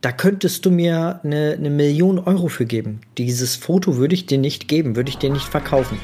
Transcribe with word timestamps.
da 0.00 0.12
könntest 0.12 0.64
du 0.64 0.70
mir 0.70 1.20
eine, 1.24 1.56
eine 1.58 1.70
Million 1.70 2.18
Euro 2.18 2.48
für 2.48 2.66
geben. 2.66 3.00
Dieses 3.16 3.56
Foto 3.56 3.96
würde 3.96 4.14
ich 4.14 4.26
dir 4.26 4.38
nicht 4.38 4.68
geben, 4.68 4.94
würde 4.96 5.10
ich 5.10 5.18
dir 5.18 5.30
nicht 5.30 5.46
verkaufen. 5.46 5.98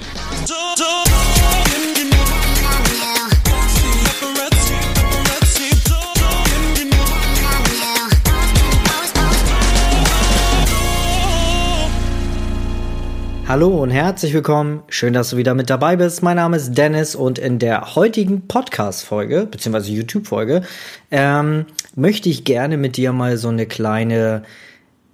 Hallo 13.47 13.83
und 13.83 13.91
herzlich 13.91 14.33
willkommen. 14.33 14.83
Schön, 14.89 15.13
dass 15.13 15.29
du 15.29 15.37
wieder 15.37 15.53
mit 15.53 15.69
dabei 15.69 15.97
bist. 15.97 16.23
Mein 16.23 16.37
Name 16.37 16.57
ist 16.57 16.79
Dennis 16.79 17.15
und 17.15 17.39
in 17.39 17.59
der 17.59 17.95
heutigen 17.95 18.49
Podcast-Folge, 18.49 19.47
beziehungsweise 19.51 19.93
YouTube-Folge, 19.93 20.63
ähm, 21.11 21.67
möchte 21.95 22.31
ich 22.31 22.45
gerne 22.45 22.79
mit 22.79 22.97
dir 22.97 23.13
mal 23.13 23.37
so 23.37 23.49
eine 23.49 23.67
kleine 23.67 24.45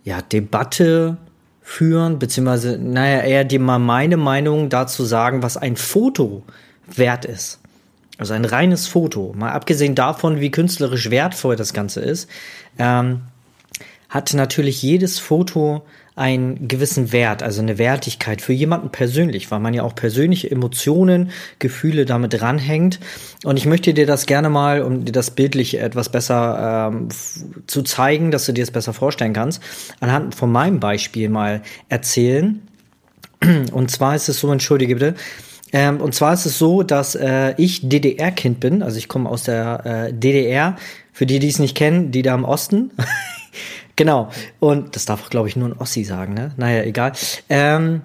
ja, 0.04 0.22
Debatte 0.22 1.16
führen, 1.60 2.20
beziehungsweise, 2.20 2.78
naja, 2.78 3.22
eher 3.22 3.44
dir 3.44 3.58
mal 3.58 3.80
meine 3.80 4.16
Meinung 4.16 4.68
dazu 4.68 5.04
sagen, 5.04 5.42
was 5.42 5.56
ein 5.56 5.74
Foto 5.76 6.44
wert 6.86 7.24
ist. 7.24 7.58
Also 8.16 8.34
ein 8.34 8.44
reines 8.44 8.86
Foto. 8.86 9.34
Mal 9.36 9.50
abgesehen 9.50 9.96
davon, 9.96 10.38
wie 10.38 10.52
künstlerisch 10.52 11.10
wertvoll 11.10 11.56
das 11.56 11.72
Ganze 11.72 12.00
ist, 12.00 12.30
ähm, 12.78 13.22
hat 14.08 14.32
natürlich 14.34 14.82
jedes 14.82 15.18
Foto 15.18 15.82
einen 16.16 16.68
gewissen 16.68 17.12
Wert, 17.12 17.42
also 17.42 17.62
eine 17.62 17.78
Wertigkeit 17.78 18.42
für 18.42 18.52
jemanden 18.52 18.90
persönlich, 18.90 19.50
weil 19.50 19.60
man 19.60 19.74
ja 19.74 19.82
auch 19.82 19.94
persönliche 19.94 20.50
Emotionen, 20.50 21.30
Gefühle 21.58 22.04
damit 22.04 22.40
ranhängt. 22.42 23.00
Und 23.44 23.56
ich 23.56 23.66
möchte 23.66 23.94
dir 23.94 24.06
das 24.06 24.26
gerne 24.26 24.50
mal, 24.50 24.82
um 24.82 25.04
dir 25.04 25.12
das 25.12 25.30
bildlich 25.30 25.78
etwas 25.78 26.08
besser 26.10 26.90
ähm, 26.92 27.08
zu 27.66 27.82
zeigen, 27.82 28.30
dass 28.30 28.46
du 28.46 28.52
dir 28.52 28.62
das 28.62 28.70
besser 28.70 28.92
vorstellen 28.92 29.32
kannst, 29.32 29.62
anhand 30.00 30.34
von 30.34 30.50
meinem 30.50 30.80
Beispiel 30.80 31.28
mal 31.28 31.62
erzählen. 31.88 32.62
Und 33.72 33.90
zwar 33.90 34.14
ist 34.16 34.28
es 34.28 34.40
so, 34.40 34.52
entschuldige 34.52 34.96
bitte, 34.96 35.14
ähm, 35.72 36.00
und 36.00 36.14
zwar 36.14 36.34
ist 36.34 36.46
es 36.46 36.58
so, 36.58 36.82
dass 36.82 37.14
äh, 37.14 37.54
ich 37.56 37.88
DDR-Kind 37.88 38.58
bin, 38.58 38.82
also 38.82 38.98
ich 38.98 39.08
komme 39.08 39.28
aus 39.28 39.44
der 39.44 40.08
äh, 40.08 40.12
DDR. 40.12 40.76
Für 41.12 41.26
die, 41.26 41.38
die 41.38 41.48
es 41.48 41.58
nicht 41.58 41.76
kennen, 41.76 42.12
die 42.12 42.22
da 42.22 42.34
im 42.34 42.44
Osten. 42.44 42.90
Genau. 44.00 44.30
Und 44.60 44.96
das 44.96 45.04
darf, 45.04 45.28
glaube 45.28 45.48
ich, 45.48 45.56
nur 45.56 45.68
ein 45.68 45.76
Ossi 45.76 46.04
sagen, 46.04 46.32
ne? 46.32 46.52
Naja, 46.56 46.84
egal. 46.84 47.12
Ähm, 47.50 48.00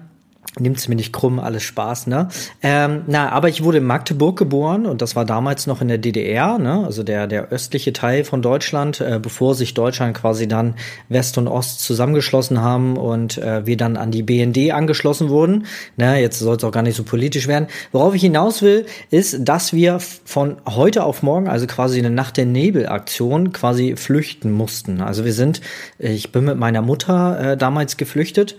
Nimmt's 0.58 0.88
mir 0.88 0.94
nicht 0.94 1.12
krumm, 1.12 1.38
alles 1.38 1.64
Spaß, 1.64 2.06
ne? 2.06 2.28
Ähm, 2.62 3.02
na, 3.08 3.28
aber 3.30 3.50
ich 3.50 3.62
wurde 3.62 3.76
in 3.76 3.84
Magdeburg 3.84 4.38
geboren 4.38 4.86
und 4.86 5.02
das 5.02 5.14
war 5.14 5.26
damals 5.26 5.66
noch 5.66 5.82
in 5.82 5.88
der 5.88 5.98
DDR, 5.98 6.56
ne? 6.56 6.82
Also 6.82 7.02
der, 7.02 7.26
der 7.26 7.50
östliche 7.50 7.92
Teil 7.92 8.24
von 8.24 8.40
Deutschland, 8.40 9.02
äh, 9.02 9.20
bevor 9.20 9.54
sich 9.54 9.74
Deutschland 9.74 10.16
quasi 10.16 10.48
dann 10.48 10.74
West 11.10 11.36
und 11.36 11.46
Ost 11.46 11.80
zusammengeschlossen 11.80 12.62
haben 12.62 12.96
und 12.96 13.36
äh, 13.36 13.66
wir 13.66 13.76
dann 13.76 13.98
an 13.98 14.10
die 14.10 14.22
BND 14.22 14.72
angeschlossen 14.72 15.28
wurden. 15.28 15.66
Ne, 15.98 16.22
jetzt 16.22 16.38
soll 16.38 16.56
es 16.56 16.64
auch 16.64 16.72
gar 16.72 16.82
nicht 16.82 16.96
so 16.96 17.02
politisch 17.02 17.48
werden. 17.48 17.66
Worauf 17.92 18.14
ich 18.14 18.22
hinaus 18.22 18.62
will, 18.62 18.86
ist, 19.10 19.46
dass 19.46 19.74
wir 19.74 19.98
von 20.00 20.56
heute 20.66 21.04
auf 21.04 21.22
morgen, 21.22 21.48
also 21.48 21.66
quasi 21.66 21.98
eine 21.98 22.08
Nacht 22.08 22.38
der 22.38 22.46
Nebelaktion, 22.46 23.52
quasi 23.52 23.94
flüchten 23.96 24.52
mussten. 24.52 25.02
Also 25.02 25.26
wir 25.26 25.34
sind, 25.34 25.60
ich 25.98 26.32
bin 26.32 26.46
mit 26.46 26.56
meiner 26.56 26.80
Mutter 26.80 27.52
äh, 27.52 27.56
damals 27.58 27.98
geflüchtet 27.98 28.56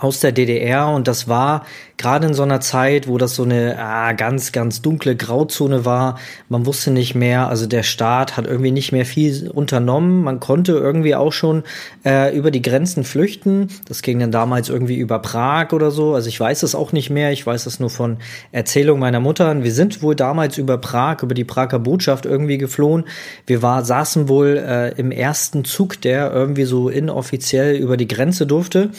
aus 0.00 0.20
der 0.20 0.32
DDR 0.32 0.88
und 0.88 1.08
das 1.08 1.28
war 1.28 1.64
gerade 1.98 2.28
in 2.28 2.34
so 2.34 2.44
einer 2.44 2.60
Zeit, 2.60 3.08
wo 3.08 3.18
das 3.18 3.34
so 3.34 3.42
eine 3.42 3.76
ah, 3.78 4.12
ganz, 4.12 4.52
ganz 4.52 4.80
dunkle 4.80 5.16
Grauzone 5.16 5.84
war. 5.84 6.18
Man 6.48 6.64
wusste 6.64 6.90
nicht 6.92 7.14
mehr, 7.14 7.48
also 7.48 7.66
der 7.66 7.82
Staat 7.82 8.36
hat 8.36 8.46
irgendwie 8.46 8.70
nicht 8.70 8.92
mehr 8.92 9.04
viel 9.04 9.50
unternommen. 9.50 10.22
Man 10.22 10.38
konnte 10.40 10.72
irgendwie 10.72 11.16
auch 11.16 11.32
schon 11.32 11.64
äh, 12.04 12.34
über 12.34 12.50
die 12.50 12.62
Grenzen 12.62 13.02
flüchten. 13.02 13.68
Das 13.86 14.02
ging 14.02 14.20
dann 14.20 14.30
damals 14.30 14.68
irgendwie 14.68 14.96
über 14.96 15.18
Prag 15.18 15.72
oder 15.72 15.90
so. 15.90 16.14
Also 16.14 16.28
ich 16.28 16.38
weiß 16.38 16.62
es 16.62 16.76
auch 16.76 16.92
nicht 16.92 17.10
mehr. 17.10 17.32
Ich 17.32 17.44
weiß 17.44 17.66
es 17.66 17.80
nur 17.80 17.90
von 17.90 18.18
Erzählung 18.52 19.00
meiner 19.00 19.20
Mutter. 19.20 19.62
Wir 19.62 19.72
sind 19.72 20.00
wohl 20.00 20.14
damals 20.14 20.56
über 20.56 20.78
Prag, 20.78 21.22
über 21.22 21.34
die 21.34 21.44
Prager 21.44 21.80
Botschaft 21.80 22.26
irgendwie 22.26 22.58
geflohen. 22.58 23.04
Wir 23.46 23.60
war, 23.60 23.84
saßen 23.84 24.28
wohl 24.28 24.56
äh, 24.56 24.92
im 24.92 25.10
ersten 25.10 25.64
Zug, 25.64 26.00
der 26.00 26.32
irgendwie 26.32 26.64
so 26.64 26.88
inoffiziell 26.88 27.74
über 27.74 27.96
die 27.96 28.06
Grenze 28.08 28.46
durfte 28.46 28.90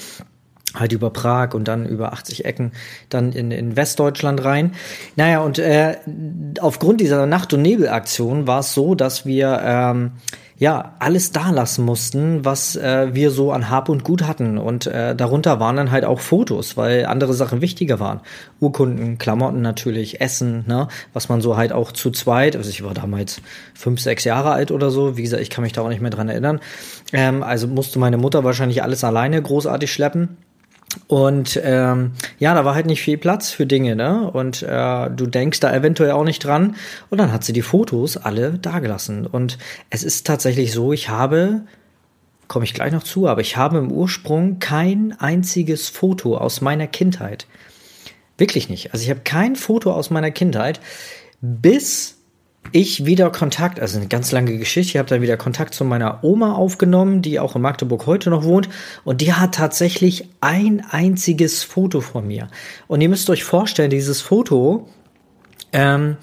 halt 0.75 0.91
über 0.91 1.09
Prag 1.09 1.53
und 1.53 1.68
dann 1.68 1.85
über 1.85 2.13
80 2.13 2.46
Ecken 2.46 2.72
dann 3.09 3.31
in, 3.31 3.52
in 3.52 3.75
Westdeutschland 3.75 4.44
rein. 4.44 4.74
Naja, 5.16 5.40
und 5.40 5.59
äh, 5.59 5.97
aufgrund 6.59 7.02
dieser 7.02 7.25
Nacht- 7.25 7.53
und 7.53 7.62
Nebelaktion 7.62 8.47
war 8.47 8.59
es 8.59 8.74
so, 8.74 8.96
dass 8.96 9.25
wir 9.25 9.62
ähm, 9.63 10.12
ja 10.59 10.96
alles 11.00 11.31
da 11.31 11.52
lassen 11.52 11.85
mussten, 11.85 12.44
was 12.44 12.75
äh, 12.75 13.13
wir 13.13 13.31
so 13.31 13.52
an 13.52 13.69
Hab 13.69 13.88
und 13.90 14.03
Gut 14.03 14.24
hatten. 14.24 14.57
Und 14.57 14.88
äh, 14.88 15.16
darunter 15.16 15.59
waren 15.59 15.78
dann 15.78 15.90
halt 15.90 16.03
auch 16.03 16.19
Fotos, 16.19 16.75
weil 16.75 17.06
andere 17.06 17.34
Sachen 17.34 17.62
wichtiger 17.62 18.00
waren. 18.00 18.19
Urkunden, 18.59 19.18
Klamotten 19.18 19.62
natürlich, 19.62 20.19
Essen, 20.19 20.66
ne, 20.68 20.90
was 21.13 21.30
man 21.30 21.40
so 21.40 21.56
halt 21.56 21.72
auch 21.72 21.94
zu 21.94 22.12
zweit, 22.12 22.57
also 22.57 22.69
ich 22.69 22.84
war 22.84 22.94
damals 22.94 23.41
fünf, 23.74 24.01
sechs 24.01 24.25
Jahre 24.25 24.51
alt 24.51 24.72
oder 24.72 24.91
so, 24.91 25.16
wie 25.16 25.24
gesagt, 25.24 25.41
ich 25.41 25.50
kann 25.50 25.63
mich 25.63 25.72
da 25.72 25.81
auch 25.81 25.90
nicht 25.90 26.01
mehr 26.01 26.12
dran 26.12 26.28
erinnern. 26.28 26.59
Ähm, 27.13 27.41
also 27.41 27.68
musste 27.68 27.97
meine 27.97 28.18
Mutter 28.18 28.44
wahrscheinlich 28.44 28.84
alles 28.84 29.03
alleine 29.06 29.41
großartig 29.41 29.91
schleppen. 29.91 30.38
Und 31.08 31.60
ähm, 31.64 32.14
ja, 32.40 32.54
da 32.54 32.66
war 32.66 32.76
halt 32.76 32.86
nicht 32.86 33.02
viel 33.02 33.18
Platz 33.18 33.52
für 33.52 33.66
Dinge, 33.66 33.96
ne? 33.96 34.30
Und 34.32 34.64
äh, 34.64 35.10
du 35.10 35.28
denkst 35.28 35.60
da 35.60 35.74
eventuell 35.74 36.12
auch 36.12 36.24
nicht 36.24 36.44
dran. 36.44 36.76
Und 37.10 37.20
dann 37.20 37.32
hat 37.32 37.44
sie 37.44 37.54
die 37.54 37.62
Fotos 37.62 38.18
alle 38.18 38.54
dagelassen. 38.54 39.26
Und 39.26 39.58
es 39.90 40.04
ist 40.04 40.26
tatsächlich 40.26 40.72
so, 40.72 40.94
ich 40.94 41.10
habe, 41.10 41.62
komme 42.48 42.66
ich 42.66 42.74
gleich 42.74 42.92
noch 42.92 43.04
zu, 43.04 43.28
aber 43.28 43.42
ich 43.42 43.58
habe 43.58 43.78
im 43.78 43.92
Ursprung 43.92 44.60
kein 44.60 45.16
einziges 45.20 45.90
Foto 45.90 46.38
aus 46.38 46.62
meiner 46.62 46.88
Kindheit. 46.88 47.46
Wirklich 48.38 48.70
nicht. 48.70 48.94
Also 48.94 49.04
ich 49.04 49.10
habe 49.10 49.22
kein 49.22 49.56
Foto 49.56 49.92
aus 49.92 50.10
meiner 50.10 50.32
Kindheit, 50.32 50.80
bis 51.42 52.19
ich 52.72 53.06
wieder 53.06 53.30
Kontakt, 53.31 53.80
also 53.80 53.97
eine 53.97 54.07
ganz 54.07 54.31
lange 54.31 54.57
Geschichte, 54.57 54.91
ich 54.91 54.97
habe 54.97 55.09
dann 55.09 55.22
wieder 55.22 55.38
Kontakt 55.38 55.74
zu 55.74 55.85
meiner 55.85 56.24
Oma 56.24 56.53
aufgenommen, 56.53 57.22
die 57.22 57.40
auch 57.40 57.56
in 57.56 57.62
Magdeburg 57.62 58.06
heute 58.06 58.30
noch 58.30 58.44
wohnt 58.44 58.69
und 59.03 59.22
die 59.22 59.34
hat 59.34 59.56
tatsächlich 59.56 60.28
ein 60.41 60.84
einziges 60.90 61.63
Foto 61.63 62.02
von 62.02 62.28
mir. 62.28 62.47
Und 62.88 63.02
ihr 63.02 63.09
müsst 63.09 63.30
euch 63.30 63.44
vorstellen, 63.44 63.90
dieses 63.90 64.22
Foto 64.22 64.88
ähm, 65.74 66.18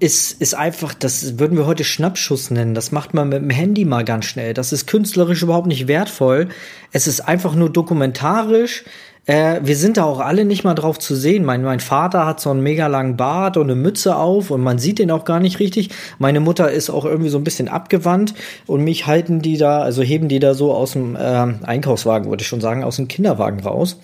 ist, 0.00 0.40
ist 0.40 0.54
einfach, 0.54 0.94
das 0.94 1.38
würden 1.38 1.58
wir 1.58 1.66
heute 1.66 1.84
Schnappschuss 1.84 2.50
nennen. 2.50 2.74
Das 2.74 2.90
macht 2.90 3.12
man 3.12 3.28
mit 3.28 3.42
dem 3.42 3.50
Handy 3.50 3.84
mal 3.84 4.04
ganz 4.04 4.24
schnell. 4.24 4.54
Das 4.54 4.72
ist 4.72 4.86
künstlerisch 4.86 5.42
überhaupt 5.42 5.66
nicht 5.66 5.88
wertvoll. 5.88 6.48
Es 6.90 7.06
ist 7.06 7.20
einfach 7.20 7.54
nur 7.54 7.70
dokumentarisch. 7.70 8.84
Äh, 9.26 9.60
wir 9.62 9.76
sind 9.76 9.96
da 9.96 10.04
auch 10.04 10.20
alle 10.20 10.44
nicht 10.44 10.64
mal 10.64 10.74
drauf 10.74 10.98
zu 10.98 11.14
sehen. 11.14 11.44
Mein, 11.44 11.62
mein 11.62 11.80
Vater 11.80 12.26
hat 12.26 12.40
so 12.40 12.50
einen 12.50 12.62
mega 12.62 12.86
langen 12.86 13.16
Bart 13.16 13.56
und 13.56 13.64
eine 13.64 13.74
Mütze 13.74 14.16
auf 14.16 14.50
und 14.50 14.62
man 14.62 14.78
sieht 14.78 14.98
den 14.98 15.10
auch 15.10 15.24
gar 15.24 15.40
nicht 15.40 15.60
richtig. 15.60 15.90
Meine 16.18 16.40
Mutter 16.40 16.70
ist 16.70 16.90
auch 16.90 17.04
irgendwie 17.04 17.30
so 17.30 17.38
ein 17.38 17.44
bisschen 17.44 17.68
abgewandt 17.68 18.34
und 18.66 18.82
mich 18.82 19.06
halten 19.06 19.42
die 19.42 19.56
da, 19.56 19.80
also 19.80 20.02
heben 20.02 20.28
die 20.28 20.38
da 20.38 20.54
so 20.54 20.72
aus 20.74 20.92
dem 20.92 21.16
äh, 21.16 21.18
Einkaufswagen, 21.18 22.30
würde 22.30 22.42
ich 22.42 22.48
schon 22.48 22.60
sagen, 22.60 22.82
aus 22.82 22.96
dem 22.96 23.08
Kinderwagen 23.08 23.60
raus. 23.60 23.98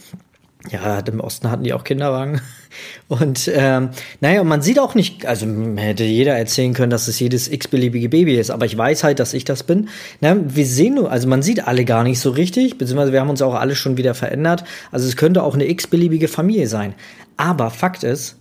Ja, 0.70 0.98
im 0.98 1.20
Osten 1.20 1.50
hatten 1.50 1.64
die 1.64 1.72
auch 1.72 1.84
Kinderwagen. 1.84 2.40
Und 3.08 3.50
ähm, 3.54 3.90
naja, 4.20 4.42
man 4.42 4.62
sieht 4.62 4.78
auch 4.78 4.94
nicht, 4.94 5.26
also 5.26 5.46
hätte 5.76 6.04
jeder 6.04 6.36
erzählen 6.36 6.74
können, 6.74 6.90
dass 6.90 7.08
es 7.08 7.20
jedes 7.20 7.48
x-beliebige 7.48 8.08
Baby 8.08 8.34
ist, 8.34 8.50
aber 8.50 8.66
ich 8.66 8.76
weiß 8.76 9.04
halt, 9.04 9.20
dass 9.20 9.32
ich 9.32 9.44
das 9.44 9.62
bin. 9.62 9.88
Na, 10.20 10.36
wir 10.36 10.66
sehen 10.66 10.96
nur, 10.96 11.10
also 11.10 11.28
man 11.28 11.42
sieht 11.42 11.66
alle 11.66 11.84
gar 11.84 12.02
nicht 12.02 12.18
so 12.18 12.30
richtig, 12.30 12.78
beziehungsweise 12.78 13.12
wir 13.12 13.20
haben 13.20 13.30
uns 13.30 13.42
auch 13.42 13.54
alle 13.54 13.76
schon 13.76 13.96
wieder 13.96 14.14
verändert. 14.14 14.64
Also 14.90 15.06
es 15.06 15.16
könnte 15.16 15.42
auch 15.42 15.54
eine 15.54 15.68
x-beliebige 15.68 16.28
Familie 16.28 16.66
sein. 16.66 16.94
Aber 17.36 17.70
Fakt 17.70 18.02
ist, 18.02 18.36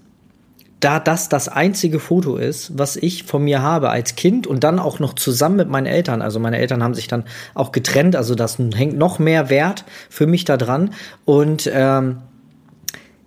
da 0.85 0.99
das 0.99 1.29
das 1.29 1.49
einzige 1.49 1.99
Foto 1.99 2.37
ist, 2.37 2.77
was 2.77 2.95
ich 2.95 3.23
von 3.23 3.43
mir 3.43 3.63
habe 3.63 3.89
als 3.89 4.15
Kind 4.15 4.45
und 4.45 4.63
dann 4.63 4.77
auch 4.77 4.99
noch 4.99 5.15
zusammen 5.15 5.55
mit 5.55 5.67
meinen 5.67 5.87
Eltern. 5.87 6.21
Also 6.21 6.39
meine 6.39 6.59
Eltern 6.59 6.83
haben 6.83 6.93
sich 6.93 7.07
dann 7.07 7.23
auch 7.55 7.71
getrennt, 7.71 8.15
also 8.15 8.35
das 8.35 8.59
hängt 8.59 8.95
noch 8.95 9.17
mehr 9.17 9.49
Wert 9.49 9.83
für 10.11 10.27
mich 10.27 10.45
da 10.45 10.57
dran. 10.57 10.91
Und 11.25 11.67
ähm, 11.73 12.17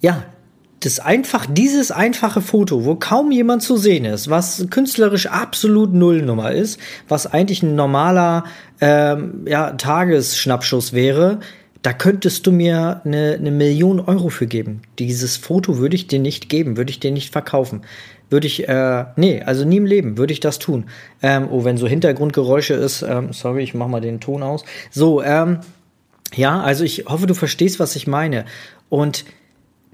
ja, 0.01 0.23
das 0.79 1.01
einfach, 1.01 1.47
dieses 1.51 1.91
einfache 1.91 2.43
Foto, 2.43 2.85
wo 2.85 2.95
kaum 2.95 3.33
jemand 3.33 3.65
zu 3.65 3.77
sehen 3.77 4.05
ist, 4.05 4.31
was 4.31 4.65
künstlerisch 4.71 5.27
absolut 5.27 5.93
Nullnummer 5.93 6.53
ist, 6.53 6.79
was 7.09 7.27
eigentlich 7.27 7.65
ein 7.65 7.75
normaler 7.75 8.45
ähm, 8.81 9.45
ja, 9.49 9.73
Tagesschnappschuss 9.73 10.93
wäre, 10.93 11.41
da 11.83 11.93
könntest 11.93 12.47
du 12.47 12.53
mir 12.53 13.03
eine, 13.05 13.37
eine 13.39 13.51
Million 13.51 14.01
Euro 14.01 14.31
für 14.31 14.47
geben. 14.47 14.83
Dieses 14.99 15.37
Foto 15.37 15.79
würde 15.79 15.97
ich 15.97 16.07
dir 16.07 16.19
nicht 16.19 16.49
geben, 16.49 16.77
würde 16.77 16.91
ich 16.91 17.01
dir 17.01 17.13
nicht 17.13 17.33
verkaufen. 17.33 17.83
Würde 18.31 18.47
ich, 18.47 18.69
äh, 18.69 19.05
nee, 19.17 19.41
also 19.43 19.65
nie 19.65 19.79
im 19.79 19.87
Leben 19.87 20.19
würde 20.19 20.33
ich 20.33 20.41
das 20.41 20.59
tun. 20.59 20.87
Ähm, 21.23 21.49
oh, 21.51 21.65
wenn 21.65 21.79
so 21.79 21.87
Hintergrundgeräusche 21.87 22.75
ist, 22.75 23.03
ähm, 23.03 23.33
sorry, 23.33 23.63
ich 23.63 23.75
mach 23.75 23.89
mal 23.89 24.01
den 24.01 24.21
Ton 24.21 24.43
aus. 24.43 24.65
So, 24.91 25.23
ähm, 25.23 25.61
ja, 26.35 26.61
also 26.61 26.85
ich 26.85 27.07
hoffe, 27.07 27.27
du 27.27 27.35
verstehst, 27.35 27.81
was 27.81 27.97
ich 27.97 28.07
meine. 28.07 28.45
Und 28.91 29.25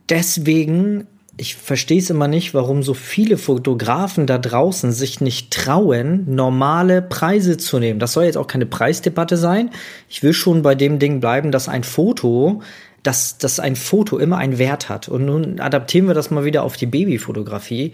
deswegen 0.08 1.06
ich 1.36 1.56
verstehe 1.56 1.98
es 1.98 2.10
immer 2.10 2.28
nicht, 2.28 2.54
warum 2.54 2.82
so 2.82 2.94
viele 2.94 3.36
Fotografen 3.38 4.26
da 4.26 4.38
draußen 4.38 4.92
sich 4.92 5.20
nicht 5.20 5.52
trauen, 5.52 6.32
normale 6.32 7.02
Preise 7.02 7.56
zu 7.56 7.80
nehmen. 7.80 7.98
Das 7.98 8.12
soll 8.12 8.24
jetzt 8.24 8.36
auch 8.36 8.46
keine 8.46 8.66
Preisdebatte 8.66 9.36
sein. 9.36 9.70
Ich 10.08 10.22
will 10.22 10.32
schon 10.32 10.62
bei 10.62 10.74
dem 10.74 10.98
Ding 10.98 11.20
bleiben, 11.20 11.50
dass 11.50 11.68
ein 11.68 11.82
Foto, 11.82 12.62
dass, 13.02 13.38
dass 13.38 13.58
ein 13.58 13.74
Foto 13.74 14.18
immer 14.18 14.38
einen 14.38 14.58
Wert 14.58 14.88
hat. 14.88 15.08
Und 15.08 15.24
nun 15.24 15.58
adaptieren 15.58 16.06
wir 16.06 16.14
das 16.14 16.30
mal 16.30 16.44
wieder 16.44 16.62
auf 16.62 16.76
die 16.76 16.86
Babyfotografie. 16.86 17.92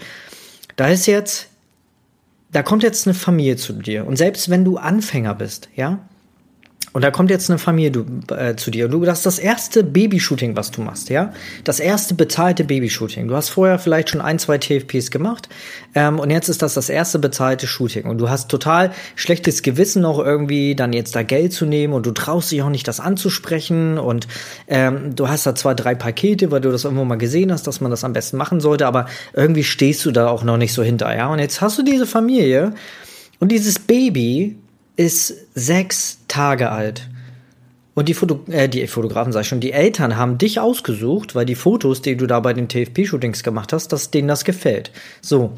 Da 0.77 0.89
ist 0.89 1.07
jetzt, 1.07 1.49
da 2.53 2.63
kommt 2.63 2.83
jetzt 2.83 3.07
eine 3.07 3.15
Familie 3.15 3.57
zu 3.57 3.73
dir. 3.73 4.07
Und 4.07 4.17
selbst 4.17 4.51
wenn 4.51 4.65
du 4.67 4.77
Anfänger 4.77 5.35
bist, 5.35 5.71
ja, 5.75 6.10
und 6.93 7.03
da 7.03 7.11
kommt 7.11 7.31
jetzt 7.31 7.49
eine 7.51 7.59
Familie 7.59 7.91
du, 7.91 8.35
äh, 8.35 8.57
zu 8.57 8.71
dir 8.71 8.89
du, 8.89 9.05
das 9.05 9.19
ist 9.19 9.27
das 9.27 9.39
erste 9.39 9.85
Babyshooting, 9.85 10.57
was 10.57 10.71
du 10.71 10.83
machst, 10.83 11.09
ja? 11.09 11.33
Das 11.65 11.79
erste 11.79 12.15
bezahlte 12.15 12.65
Babyshooting. 12.65 13.29
Du 13.29 13.37
hast 13.37 13.51
vorher 13.51 13.79
vielleicht 13.79 14.11
schon 14.11 14.21
ein, 14.21 14.39
zwei 14.39 14.59
TFPs 14.59 15.11
gemacht 15.11 15.49
ähm, 15.95 16.19
und 16.19 16.31
jetzt 16.31 16.49
ist 16.49 16.63
das 16.63 16.75
das 16.75 16.89
erste 16.89 17.19
bezahlte 17.19 17.67
Shooting 17.67 18.07
und 18.07 18.19
du 18.19 18.29
hast 18.29 18.51
total 18.51 18.91
schlechtes 19.15 19.63
Gewissen 19.63 20.03
noch 20.03 20.19
irgendwie, 20.19 20.75
dann 20.75 20.93
jetzt 20.93 21.15
da 21.15 21.23
Geld 21.23 21.53
zu 21.53 21.65
nehmen 21.65 21.93
und 21.93 22.07
du 22.07 22.11
traust 22.11 22.51
dich 22.51 22.63
auch 22.63 22.71
nicht, 22.71 22.89
das 22.89 22.99
anzusprechen 22.99 23.99
und 23.99 24.27
ähm, 24.67 25.15
du 25.15 25.29
hast 25.29 25.47
da 25.47 25.55
zwar 25.55 25.75
drei 25.75 25.95
Pakete, 25.95 26.51
weil 26.51 26.61
du 26.61 26.73
das 26.73 26.85
irgendwo 26.85 27.05
mal 27.05 27.19
gesehen 27.19 27.53
hast, 27.53 27.67
dass 27.67 27.81
man 27.81 27.91
das 27.91 28.03
am 28.03 28.13
besten 28.13 28.37
machen 28.37 28.61
sollte, 28.61 28.87
aber 28.87 29.07
irgendwie 29.33 29.65
stehst 29.65 30.05
du 30.05 30.11
da 30.11 30.29
auch 30.29 30.43
noch 30.43 30.57
nicht 30.57 30.73
so 30.73 30.83
hinter, 30.83 31.15
ja? 31.15 31.29
Und 31.29 31.39
jetzt 31.39 31.61
hast 31.61 31.79
du 31.79 31.83
diese 31.83 32.07
Familie 32.07 32.73
und 33.39 33.53
dieses 33.53 33.79
Baby 33.79 34.57
ist 34.97 35.35
sechs 35.55 36.19
Tage 36.29 36.71
alt. 36.71 37.09
Und 37.95 38.09
die, 38.09 38.15
Foto 38.15 38.41
äh, 38.51 38.69
die 38.69 38.87
Fotografen, 38.87 39.33
sag 39.33 39.43
ich 39.43 39.49
schon, 39.49 39.61
die 39.61 39.73
Eltern 39.73 40.17
haben 40.17 40.39
dich 40.39 40.61
ausgesucht, 40.61 41.35
weil 41.35 41.45
die 41.45 41.55
Fotos, 41.55 42.03
die 42.03 42.17
du 42.17 42.27
da 42.27 42.41
bei 42.41 42.53
den 42.53 42.69
TFP-Shootings 42.69 43.43
gemacht 43.43 43.73
hast, 43.73 43.89
dass 43.89 44.11
denen 44.11 44.29
das 44.29 44.45
gefällt. 44.45 44.93
So, 45.21 45.53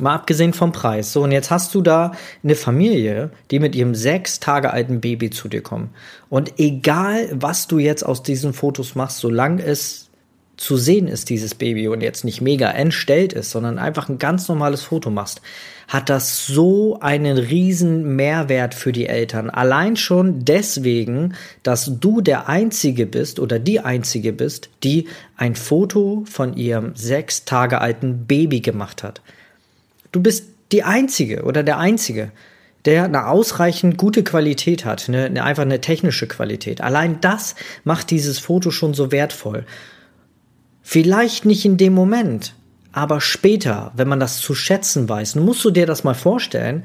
mal 0.00 0.14
abgesehen 0.14 0.52
vom 0.52 0.72
Preis. 0.72 1.12
So, 1.12 1.22
und 1.22 1.32
jetzt 1.32 1.50
hast 1.50 1.74
du 1.74 1.82
da 1.82 2.12
eine 2.44 2.54
Familie, 2.54 3.30
die 3.50 3.58
mit 3.58 3.74
ihrem 3.74 3.94
sechs 3.94 4.38
Tage 4.38 4.72
alten 4.72 5.00
Baby 5.00 5.30
zu 5.30 5.48
dir 5.48 5.62
kommen. 5.62 5.90
Und 6.28 6.58
egal, 6.58 7.28
was 7.32 7.66
du 7.66 7.78
jetzt 7.78 8.04
aus 8.04 8.22
diesen 8.22 8.52
Fotos 8.52 8.94
machst, 8.94 9.18
solange 9.18 9.62
es 9.62 10.05
zu 10.56 10.76
sehen 10.76 11.06
ist, 11.06 11.28
dieses 11.28 11.54
Baby, 11.54 11.88
und 11.88 12.02
jetzt 12.02 12.24
nicht 12.24 12.40
mega 12.40 12.70
entstellt 12.70 13.32
ist, 13.32 13.50
sondern 13.50 13.78
einfach 13.78 14.08
ein 14.08 14.18
ganz 14.18 14.48
normales 14.48 14.82
Foto 14.82 15.10
machst, 15.10 15.42
hat 15.88 16.08
das 16.08 16.46
so 16.46 16.98
einen 17.00 17.38
riesen 17.38 18.16
Mehrwert 18.16 18.74
für 18.74 18.92
die 18.92 19.06
Eltern. 19.06 19.50
Allein 19.50 19.96
schon 19.96 20.44
deswegen, 20.44 21.34
dass 21.62 21.98
du 22.00 22.20
der 22.20 22.48
Einzige 22.48 23.06
bist 23.06 23.38
oder 23.38 23.58
die 23.58 23.80
Einzige 23.80 24.32
bist, 24.32 24.70
die 24.82 25.08
ein 25.36 25.54
Foto 25.54 26.24
von 26.28 26.56
ihrem 26.56 26.96
sechs 26.96 27.44
Tage 27.44 27.80
alten 27.80 28.26
Baby 28.26 28.60
gemacht 28.60 29.02
hat. 29.02 29.20
Du 30.12 30.22
bist 30.22 30.46
die 30.72 30.82
Einzige 30.82 31.42
oder 31.44 31.62
der 31.62 31.78
Einzige 31.78 32.32
der 32.86 33.04
eine 33.04 33.26
ausreichend 33.26 33.98
gute 33.98 34.22
Qualität 34.22 34.84
hat, 34.84 35.08
eine, 35.08 35.24
eine, 35.24 35.42
einfach 35.42 35.64
eine 35.64 35.80
technische 35.80 36.28
Qualität. 36.28 36.80
Allein 36.80 37.20
das 37.20 37.56
macht 37.82 38.10
dieses 38.10 38.38
Foto 38.38 38.70
schon 38.70 38.94
so 38.94 39.10
wertvoll. 39.10 39.66
Vielleicht 40.88 41.44
nicht 41.44 41.64
in 41.64 41.78
dem 41.78 41.94
Moment, 41.94 42.54
aber 42.92 43.20
später, 43.20 43.90
wenn 43.96 44.06
man 44.06 44.20
das 44.20 44.38
zu 44.38 44.54
schätzen 44.54 45.08
weiß, 45.08 45.34
musst 45.34 45.64
du 45.64 45.72
dir 45.72 45.84
das 45.84 46.04
mal 46.04 46.14
vorstellen, 46.14 46.84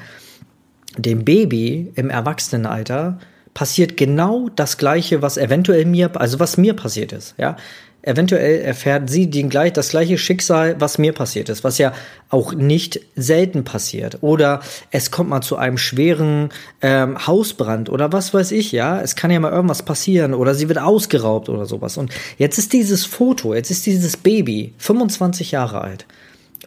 dem 0.98 1.24
Baby 1.24 1.92
im 1.94 2.10
Erwachsenenalter 2.10 3.20
passiert 3.54 3.98
genau 3.98 4.50
das 4.56 4.80
Gleiche, 4.80 5.22
was 5.22 5.38
eventuell 5.38 5.86
mir, 5.86 6.20
also 6.20 6.40
was 6.40 6.58
mir 6.58 6.74
passiert 6.74 7.12
ist, 7.12 7.36
ja. 7.38 7.58
Eventuell 8.04 8.62
erfährt 8.62 9.12
sie 9.12 9.30
den 9.30 9.50
gleich, 9.50 9.74
das 9.74 9.90
gleiche 9.90 10.18
Schicksal, 10.18 10.76
was 10.80 10.98
mir 10.98 11.14
passiert 11.14 11.50
ist, 11.50 11.64
was 11.64 11.78
ja 11.78 11.94
auch 12.30 12.54
nicht 12.54 13.00
selten 13.16 13.64
passiert. 13.64 14.18
Oder 14.22 14.62
es 14.90 15.12
kommt 15.12 15.30
mal 15.30 15.42
zu 15.42 15.56
einem 15.56 15.78
schweren 15.78 16.50
ähm, 16.82 17.28
Hausbrand 17.28 17.90
oder 17.90 18.12
was 18.12 18.34
weiß 18.34 18.54
ich, 18.54 18.72
ja. 18.72 19.00
Es 19.00 19.16
kann 19.16 19.30
ja 19.30 19.40
mal 19.40 19.52
irgendwas 19.52 19.84
passieren 19.84 20.34
oder 20.34 20.56
sie 20.56 20.68
wird 20.68 20.80
ausgeraubt 20.80 21.48
oder 21.48 21.68
sowas. 21.68 21.98
Und 21.98 22.12
jetzt 22.40 22.58
ist 22.58 22.74
dieses 22.74 23.06
Foto, 23.06 23.54
jetzt 23.54 23.70
ist 23.70 23.86
dieses 23.86 24.18
Baby 24.18 24.74
25 24.80 25.52
Jahre 25.52 25.82
alt. 25.82 26.08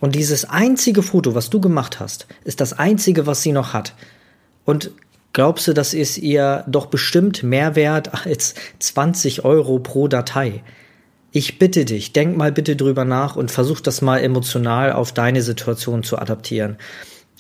Und 0.01 0.15
dieses 0.15 0.45
einzige 0.45 1.03
Foto, 1.03 1.35
was 1.35 1.51
du 1.51 1.61
gemacht 1.61 1.99
hast, 1.99 2.29
ist 2.45 2.61
das 2.61 2.75
einzige, 2.75 3.27
was 3.27 3.43
sie 3.43 3.53
noch 3.53 3.73
hat. 3.73 3.95
Und 4.65 4.93
glaubst 5.33 5.67
du, 5.67 5.73
das 5.73 5.95
ist 5.95 6.19
ihr 6.19 6.65
doch 6.69 6.87
bestimmt 6.87 7.43
mehr 7.43 7.75
wert 7.75 8.27
als 8.27 8.55
20 8.79 9.45
Euro 9.45 9.81
pro 9.81 10.07
Datei? 10.07 10.63
Ich 11.37 11.59
bitte 11.59 11.85
dich, 11.85 12.13
denk 12.13 12.37
mal 12.37 12.53
bitte 12.53 12.77
drüber 12.77 13.05
nach 13.05 13.35
und 13.35 13.51
versuch 13.51 13.81
das 13.81 14.03
mal 14.03 14.19
emotional 14.19 14.93
auf 14.93 15.11
deine 15.11 15.43
Situation 15.43 16.05
zu 16.05 16.17
adaptieren. 16.17 16.77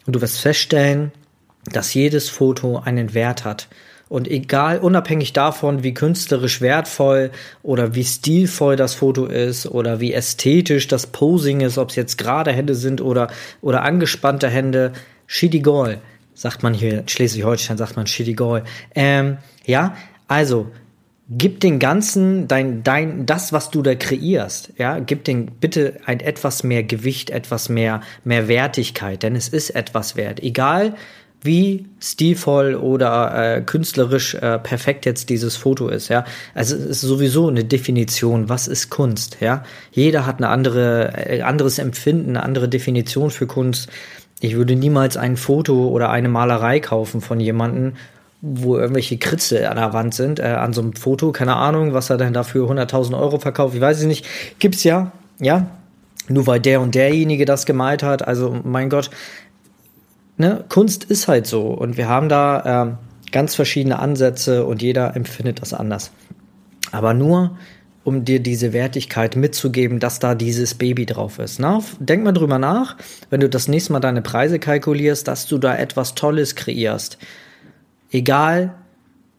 Und 0.04 0.16
du 0.16 0.20
wirst 0.20 0.40
feststellen, 0.40 1.12
dass 1.70 1.94
jedes 1.94 2.28
Foto 2.28 2.80
einen 2.80 3.14
Wert 3.14 3.44
hat. 3.44 3.68
Und 4.08 4.26
egal, 4.26 4.80
unabhängig 4.80 5.32
davon, 5.32 5.84
wie 5.84 5.94
künstlerisch 5.94 6.60
wertvoll 6.60 7.30
oder 7.62 7.94
wie 7.94 8.02
stilvoll 8.02 8.74
das 8.74 8.94
Foto 8.94 9.26
ist 9.26 9.64
oder 9.66 10.00
wie 10.00 10.12
ästhetisch 10.12 10.88
das 10.88 11.06
Posing 11.06 11.60
ist, 11.60 11.78
ob 11.78 11.90
es 11.90 11.96
jetzt 11.96 12.18
gerade 12.18 12.50
Hände 12.50 12.74
sind 12.74 13.00
oder, 13.00 13.28
oder 13.62 13.84
angespannte 13.84 14.48
Hände, 14.48 14.92
Schidigol, 15.28 15.98
sagt 16.34 16.64
man 16.64 16.74
hier 16.74 16.98
in 16.98 17.08
Schleswig-Holstein, 17.08 17.78
sagt 17.78 17.94
man 17.94 18.08
Schidigol. 18.08 18.64
Ähm, 18.96 19.38
ja, 19.64 19.94
also 20.26 20.72
gib 21.28 21.60
den 21.60 21.78
ganzen 21.78 22.48
dein 22.48 22.82
dein 22.82 23.24
das 23.24 23.52
was 23.52 23.70
du 23.70 23.80
da 23.82 23.94
kreierst 23.94 24.72
ja 24.76 24.98
gib 24.98 25.24
den 25.24 25.46
bitte 25.46 26.00
ein 26.04 26.20
etwas 26.20 26.64
mehr 26.64 26.82
Gewicht 26.82 27.30
etwas 27.30 27.68
mehr 27.68 28.02
mehr 28.24 28.46
Wertigkeit 28.48 29.22
denn 29.22 29.34
es 29.34 29.48
ist 29.48 29.70
etwas 29.70 30.16
wert. 30.16 30.42
Egal 30.42 30.94
wie 31.40 31.86
stilvoll 32.00 32.74
oder 32.74 33.56
äh, 33.56 33.60
künstlerisch 33.62 34.34
äh, 34.34 34.58
perfekt 34.58 35.04
jetzt 35.04 35.28
dieses 35.28 35.56
Foto 35.56 35.88
ist 35.88 36.08
ja. 36.08 36.24
Also 36.54 36.74
es 36.76 36.84
ist 36.84 37.00
sowieso 37.02 37.48
eine 37.48 37.64
Definition 37.64 38.50
was 38.50 38.68
ist 38.68 38.90
Kunst 38.90 39.38
ja. 39.40 39.62
Jeder 39.92 40.26
hat 40.26 40.38
eine 40.38 40.48
andere 40.48 41.12
äh, 41.26 41.40
anderes 41.40 41.78
Empfinden 41.78 42.30
eine 42.30 42.42
andere 42.42 42.68
Definition 42.68 43.30
für 43.30 43.46
Kunst. 43.46 43.88
Ich 44.40 44.56
würde 44.56 44.76
niemals 44.76 45.16
ein 45.16 45.38
Foto 45.38 45.88
oder 45.88 46.10
eine 46.10 46.28
Malerei 46.28 46.80
kaufen 46.80 47.22
von 47.22 47.40
jemanden 47.40 47.94
wo 48.46 48.76
irgendwelche 48.76 49.16
Kritze 49.16 49.70
an 49.70 49.76
der 49.76 49.94
Wand 49.94 50.12
sind, 50.12 50.38
äh, 50.38 50.42
an 50.42 50.74
so 50.74 50.82
einem 50.82 50.92
Foto, 50.92 51.32
keine 51.32 51.56
Ahnung, 51.56 51.94
was 51.94 52.10
er 52.10 52.18
denn 52.18 52.34
dafür 52.34 52.70
100.000 52.70 53.18
Euro 53.18 53.38
verkauft, 53.38 53.74
ich 53.74 53.80
weiß 53.80 54.00
es 54.00 54.04
nicht, 54.04 54.26
gibt's 54.58 54.84
ja, 54.84 55.12
ja, 55.40 55.66
nur 56.28 56.46
weil 56.46 56.60
der 56.60 56.82
und 56.82 56.94
derjenige 56.94 57.46
das 57.46 57.64
gemalt 57.64 58.02
hat, 58.02 58.26
also 58.26 58.54
mein 58.62 58.90
Gott, 58.90 59.10
ne, 60.36 60.62
Kunst 60.68 61.04
ist 61.04 61.26
halt 61.26 61.46
so 61.46 61.68
und 61.68 61.96
wir 61.96 62.06
haben 62.06 62.28
da 62.28 62.82
äh, 62.84 63.30
ganz 63.32 63.54
verschiedene 63.54 63.98
Ansätze 63.98 64.66
und 64.66 64.82
jeder 64.82 65.16
empfindet 65.16 65.62
das 65.62 65.72
anders. 65.72 66.10
Aber 66.92 67.14
nur, 67.14 67.56
um 68.04 68.26
dir 68.26 68.40
diese 68.40 68.74
Wertigkeit 68.74 69.36
mitzugeben, 69.36 70.00
dass 70.00 70.18
da 70.18 70.34
dieses 70.34 70.74
Baby 70.74 71.06
drauf 71.06 71.38
ist. 71.38 71.58
Na, 71.58 71.80
denk 71.98 72.22
mal 72.22 72.32
drüber 72.32 72.58
nach, 72.58 72.96
wenn 73.30 73.40
du 73.40 73.48
das 73.48 73.68
nächste 73.68 73.94
Mal 73.94 74.00
deine 74.00 74.20
Preise 74.20 74.58
kalkulierst, 74.58 75.26
dass 75.26 75.46
du 75.46 75.56
da 75.56 75.74
etwas 75.74 76.14
Tolles 76.14 76.54
kreierst 76.54 77.16
egal 78.14 78.74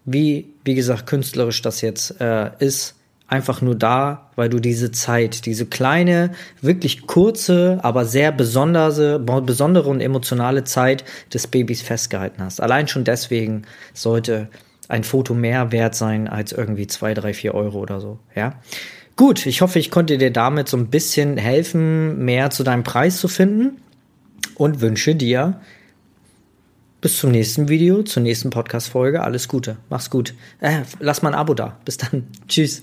wie, 0.06 0.54
wie 0.64 0.76
gesagt, 0.76 1.08
künstlerisch 1.08 1.64
das 1.64 1.82
jetzt 1.82 2.22
äh, 2.22 2.52
ist, 2.60 2.96
einfach 3.28 3.62
nur 3.62 3.74
da, 3.74 4.30
weil 4.36 4.50
du 4.50 4.60
diese 4.60 4.92
Zeit, 4.92 5.48
diese 5.48 5.66
kleine, 5.66 6.32
wirklich 6.62 7.08
kurze, 7.08 7.80
aber 7.82 8.06
sehr 8.06 8.32
besondere, 8.32 9.20
besondere 9.20 9.90
und 9.90 10.00
emotionale 10.00 10.64
Zeit 10.64 11.04
des 11.34 11.48
Babys 11.48 11.82
festgehalten 11.82 12.44
hast. 12.44 12.62
Allein 12.62 12.88
schon 12.88 13.04
deswegen 13.04 13.64
sollte 13.96 14.50
ein 14.90 15.04
Foto 15.04 15.34
mehr 15.34 15.72
wert 15.72 15.96
sein 15.96 16.28
als 16.28 16.52
irgendwie 16.52 16.86
zwei, 16.86 17.16
drei, 17.16 17.34
vier 17.34 17.56
Euro 17.56 17.80
oder 17.80 18.00
so, 18.00 18.20
ja. 18.36 18.60
Gut, 19.16 19.46
ich 19.46 19.62
hoffe, 19.62 19.80
ich 19.80 19.92
konnte 19.92 20.18
dir 20.18 20.32
damit 20.32 20.68
so 20.68 20.76
ein 20.76 20.88
bisschen 20.88 21.38
helfen, 21.38 22.26
mehr 22.26 22.50
zu 22.50 22.64
deinem 22.64 22.84
Preis 22.84 23.18
zu 23.18 23.30
finden 23.30 23.78
und 24.56 24.82
wünsche 24.82 25.16
dir 25.16 25.62
bis 27.06 27.18
zum 27.20 27.30
nächsten 27.30 27.70
Video, 27.70 28.02
zur 28.02 28.24
nächsten 28.24 28.50
Podcast-Folge. 28.50 29.22
Alles 29.22 29.48
Gute. 29.48 29.78
Mach's 29.92 30.10
gut. 30.10 30.34
Äh, 30.60 30.82
lass 30.98 31.22
mal 31.22 31.30
ein 31.30 31.36
Abo 31.36 31.54
da. 31.54 31.78
Bis 31.86 31.98
dann. 31.98 32.26
Tschüss. 32.48 32.82